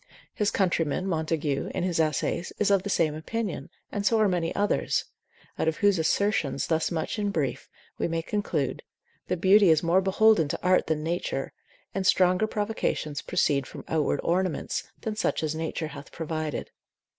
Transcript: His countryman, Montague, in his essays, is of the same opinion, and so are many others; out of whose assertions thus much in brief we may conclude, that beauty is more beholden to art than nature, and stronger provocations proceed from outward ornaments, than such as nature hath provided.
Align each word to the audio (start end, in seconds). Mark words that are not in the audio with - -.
His 0.33 0.49
countryman, 0.49 1.05
Montague, 1.05 1.69
in 1.75 1.83
his 1.83 1.99
essays, 1.99 2.51
is 2.57 2.71
of 2.71 2.81
the 2.81 2.89
same 2.89 3.13
opinion, 3.13 3.69
and 3.91 4.03
so 4.03 4.19
are 4.19 4.27
many 4.27 4.51
others; 4.55 5.05
out 5.59 5.67
of 5.67 5.77
whose 5.77 5.99
assertions 5.99 6.65
thus 6.65 6.89
much 6.89 7.19
in 7.19 7.29
brief 7.29 7.69
we 7.99 8.07
may 8.07 8.23
conclude, 8.23 8.81
that 9.27 9.37
beauty 9.37 9.69
is 9.69 9.83
more 9.83 10.01
beholden 10.01 10.47
to 10.47 10.59
art 10.63 10.87
than 10.87 11.03
nature, 11.03 11.53
and 11.93 12.07
stronger 12.07 12.47
provocations 12.47 13.21
proceed 13.21 13.67
from 13.67 13.85
outward 13.87 14.19
ornaments, 14.23 14.85
than 15.01 15.15
such 15.15 15.43
as 15.43 15.53
nature 15.53 15.89
hath 15.89 16.11
provided. 16.11 16.71